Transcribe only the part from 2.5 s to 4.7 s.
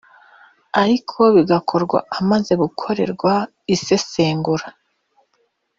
gukorerwa isesengura